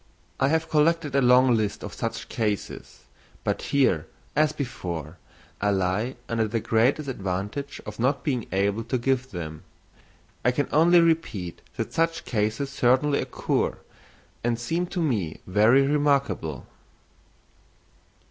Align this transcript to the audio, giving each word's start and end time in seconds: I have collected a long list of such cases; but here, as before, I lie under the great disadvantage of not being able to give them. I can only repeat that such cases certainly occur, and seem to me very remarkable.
I 0.39 0.47
have 0.47 0.67
collected 0.67 1.15
a 1.15 1.21
long 1.21 1.53
list 1.55 1.83
of 1.83 1.93
such 1.93 2.27
cases; 2.27 3.01
but 3.43 3.61
here, 3.61 4.07
as 4.35 4.51
before, 4.51 5.17
I 5.61 5.69
lie 5.69 6.15
under 6.27 6.47
the 6.47 6.59
great 6.59 6.95
disadvantage 6.95 7.79
of 7.85 7.99
not 7.99 8.23
being 8.23 8.47
able 8.51 8.83
to 8.85 8.97
give 8.97 9.29
them. 9.29 9.61
I 10.43 10.49
can 10.53 10.67
only 10.71 11.01
repeat 11.01 11.61
that 11.77 11.93
such 11.93 12.25
cases 12.25 12.71
certainly 12.71 13.19
occur, 13.21 13.77
and 14.43 14.59
seem 14.59 14.87
to 14.87 14.99
me 15.03 15.39
very 15.45 15.85
remarkable. 15.85 16.65